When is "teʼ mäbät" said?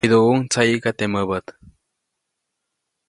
0.97-1.45